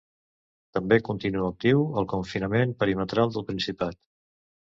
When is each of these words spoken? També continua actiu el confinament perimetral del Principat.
També 0.77 0.97
continua 1.09 1.49
actiu 1.55 1.83
el 2.03 2.07
confinament 2.15 2.73
perimetral 2.81 3.37
del 3.37 3.47
Principat. 3.53 4.03